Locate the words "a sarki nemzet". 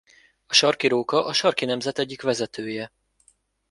1.25-1.99